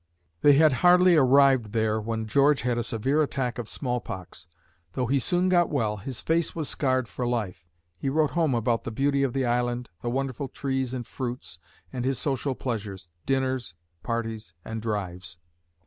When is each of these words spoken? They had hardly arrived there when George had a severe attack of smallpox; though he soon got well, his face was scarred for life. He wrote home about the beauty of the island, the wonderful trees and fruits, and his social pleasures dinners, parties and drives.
They 0.41 0.53
had 0.53 0.71
hardly 0.81 1.15
arrived 1.15 1.73
there 1.73 2.01
when 2.01 2.25
George 2.25 2.61
had 2.61 2.75
a 2.75 2.81
severe 2.81 3.21
attack 3.21 3.59
of 3.59 3.69
smallpox; 3.69 4.47
though 4.93 5.05
he 5.05 5.19
soon 5.19 5.47
got 5.47 5.69
well, 5.69 5.97
his 5.97 6.21
face 6.21 6.55
was 6.55 6.67
scarred 6.67 7.07
for 7.07 7.27
life. 7.27 7.67
He 7.99 8.09
wrote 8.09 8.31
home 8.31 8.55
about 8.55 8.83
the 8.83 8.89
beauty 8.89 9.21
of 9.21 9.33
the 9.33 9.45
island, 9.45 9.89
the 10.01 10.09
wonderful 10.09 10.47
trees 10.47 10.95
and 10.95 11.05
fruits, 11.05 11.59
and 11.93 12.03
his 12.03 12.17
social 12.17 12.55
pleasures 12.55 13.09
dinners, 13.27 13.75
parties 14.01 14.55
and 14.65 14.81
drives. 14.81 15.37